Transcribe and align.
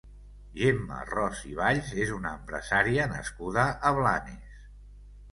Gemma 0.59 0.95
Ros 1.09 1.41
i 1.49 1.51
Valls 1.59 1.91
és 2.05 2.13
una 2.15 2.31
empresària 2.37 3.05
nascuda 3.11 3.67
a 3.91 3.93
Blanes. 3.99 4.57